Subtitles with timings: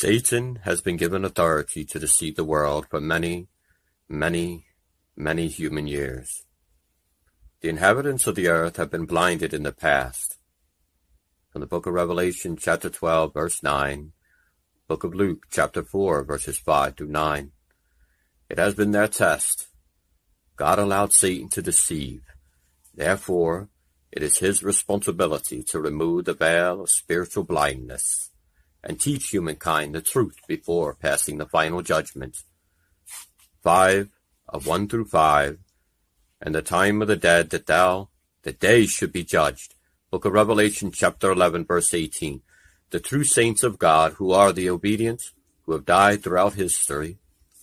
[0.00, 3.48] Satan has been given authority to deceive the world for many,
[4.08, 4.66] many,
[5.16, 6.44] many human years.
[7.62, 10.38] The inhabitants of the earth have been blinded in the past.
[11.50, 14.12] From the book of Revelation, chapter 12, verse 9,
[14.86, 17.50] book of Luke, chapter 4, verses 5 through 9.
[18.48, 19.66] It has been their test.
[20.54, 22.22] God allowed Satan to deceive.
[22.94, 23.68] Therefore,
[24.12, 28.30] it is his responsibility to remove the veil of spiritual blindness
[28.82, 32.38] and teach humankind the truth before passing the final judgment.
[33.62, 34.08] 5
[34.48, 35.58] of 1 through 5
[36.40, 38.08] And the time of the dead that thou,
[38.42, 39.74] the day should be judged.
[40.10, 42.40] Book of Revelation chapter 11 verse 18.
[42.90, 45.22] The true saints of God who are the obedient,
[45.66, 47.18] who have died throughout history,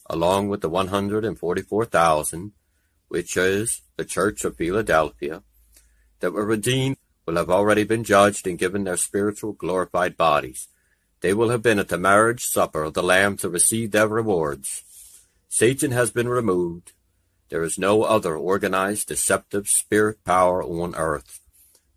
[0.08, 2.52] along with the 144,000,
[3.08, 5.42] which is the Church of Philadelphia,
[6.20, 10.68] that were redeemed will have already been judged and given their spiritual glorified bodies.
[11.26, 14.84] They will have been at the marriage supper of the Lamb to receive their rewards.
[15.50, 16.92] Satan has been removed.
[17.50, 21.40] There is no other organized deceptive spirit power on earth.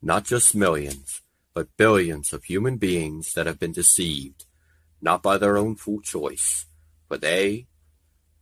[0.00, 1.20] Not just millions,
[1.52, 4.46] but billions of human beings that have been deceived,
[5.02, 6.64] not by their own full choice,
[7.06, 7.66] but they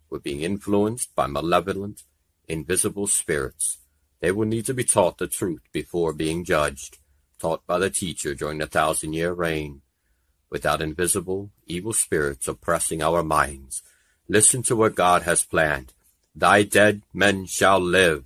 [0.09, 2.05] were being influenced by malevolent,
[2.47, 3.79] invisible spirits.
[4.21, 6.99] They will need to be taught the truth before being judged,
[7.41, 9.83] taught by the teacher during the thousand year reign.
[10.51, 13.83] Without invisible, evil spirits oppressing our minds,
[14.29, 15.93] listen to what God has planned.
[16.35, 18.25] Thy dead men shall live,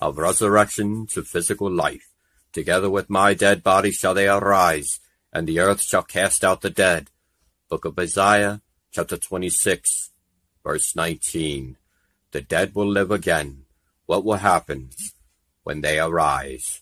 [0.00, 2.08] of resurrection to physical life.
[2.52, 4.98] Together with my dead body shall they arise,
[5.32, 7.10] and the earth shall cast out the dead.
[7.68, 10.10] Book of Isaiah, chapter 26,
[10.64, 11.76] verse 19.
[12.32, 13.64] The dead will live again.
[14.06, 14.90] What will happen
[15.62, 16.80] when they arise?